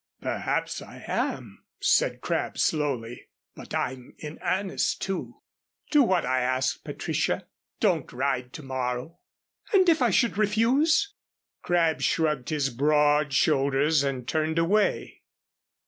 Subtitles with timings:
[0.21, 5.41] "Perhaps I am," said Crabb, slowly, "but I'm in earnest, too.
[5.91, 7.45] Do what I ask, Patricia.
[7.79, 9.19] Don't ride to morrow"
[9.73, 11.13] "And if I should refuse"
[11.61, 15.21] Crabb shrugged his broad shoulders and turned away.